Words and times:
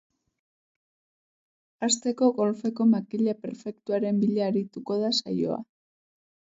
Hasteko, 1.87 2.31
golfeko 2.39 2.89
makila 2.95 3.39
perfektuaren 3.45 4.27
bila 4.27 4.51
arituko 4.51 5.03
da 5.05 5.15
saioa. 5.23 5.63